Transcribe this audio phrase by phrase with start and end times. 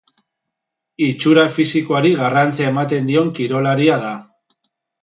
[1.07, 4.15] Itxura fisikoari garrantzia ematen dion kirolaria da.